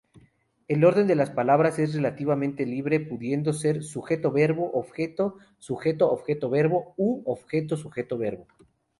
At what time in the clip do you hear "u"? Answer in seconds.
6.97-7.21